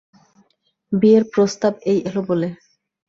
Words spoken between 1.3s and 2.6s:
প্রস্তাব এই এলো বলে।